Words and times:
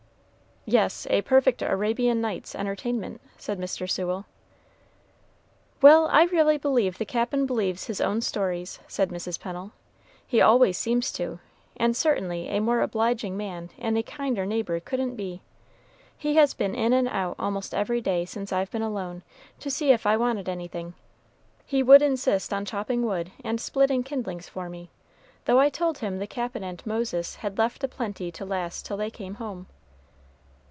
"Yes, 0.63 1.07
a 1.09 1.23
perfect 1.23 1.63
'Arabian 1.63 2.21
Nights' 2.21 2.53
Entertainment,'" 2.53 3.19
said 3.35 3.59
Mr. 3.59 3.89
Sewell. 3.89 4.25
"Well, 5.81 6.05
I 6.09 6.25
really 6.25 6.59
believe 6.59 6.99
the 6.99 7.03
Cap'n 7.03 7.47
believes 7.47 7.87
his 7.87 7.99
own 7.99 8.21
stories," 8.21 8.79
said 8.87 9.09
Mrs. 9.09 9.39
Pennel; 9.39 9.71
"he 10.27 10.39
always 10.39 10.77
seems 10.77 11.11
to, 11.13 11.39
and 11.77 11.97
certainly 11.97 12.47
a 12.47 12.59
more 12.59 12.81
obliging 12.81 13.35
man 13.35 13.71
and 13.79 13.97
a 13.97 14.03
kinder 14.03 14.45
neighbor 14.45 14.79
couldn't 14.79 15.15
be. 15.15 15.41
He 16.15 16.35
has 16.35 16.53
been 16.53 16.75
in 16.75 16.93
and 16.93 17.07
out 17.07 17.37
almost 17.39 17.73
every 17.73 17.99
day 17.99 18.23
since 18.23 18.53
I've 18.53 18.69
been 18.69 18.83
alone, 18.83 19.23
to 19.61 19.71
see 19.71 19.91
if 19.91 20.05
I 20.05 20.15
wanted 20.15 20.47
anything. 20.47 20.93
He 21.65 21.81
would 21.81 22.03
insist 22.03 22.53
on 22.53 22.65
chopping 22.65 23.01
wood 23.03 23.31
and 23.43 23.59
splitting 23.59 24.03
kindlings 24.03 24.47
for 24.47 24.69
me, 24.69 24.91
though 25.45 25.59
I 25.59 25.69
told 25.69 25.97
him 25.97 26.19
the 26.19 26.27
Cap'n 26.27 26.63
and 26.63 26.85
Moses 26.85 27.37
had 27.37 27.57
left 27.57 27.83
a 27.83 27.87
plenty 27.87 28.31
to 28.33 28.45
last 28.45 28.85
till 28.85 28.95
they 28.97 29.09
came 29.09 29.33
home." 29.35 29.65